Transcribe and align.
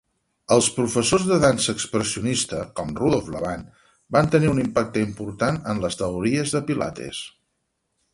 Els 0.53 0.67
professors 0.75 1.25
de 1.31 1.35
dansa 1.41 1.73
expressionista 1.75 2.61
com 2.79 2.89
Rudolf 2.99 3.29
Laban 3.35 3.65
van 4.17 4.31
tenir 4.37 4.49
un 4.53 4.63
impacte 4.63 5.05
important 5.09 5.61
en 5.75 5.83
les 5.85 5.99
teories 6.01 6.55
de 6.57 6.63
Pilates. 6.71 7.21